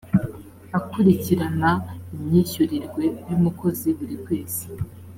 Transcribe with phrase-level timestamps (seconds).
[0.79, 1.69] akurikirana
[2.15, 4.65] imyishyurirwe y’umukozi buri kwezi